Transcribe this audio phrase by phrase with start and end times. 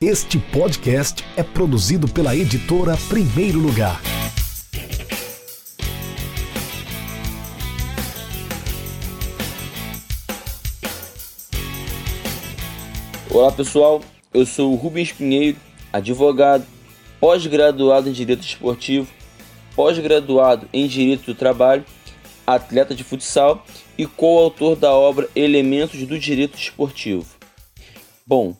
[0.00, 4.00] Este podcast é produzido pela editora Primeiro Lugar.
[13.28, 14.00] Olá pessoal,
[14.32, 15.58] eu sou o Rubens Pinheiro,
[15.92, 16.64] advogado,
[17.18, 19.08] pós-graduado em Direito Esportivo,
[19.74, 21.84] pós-graduado em Direito do Trabalho,
[22.46, 23.66] atleta de futsal
[23.98, 27.26] e coautor da obra Elementos do Direito Esportivo.
[28.24, 28.54] Bom,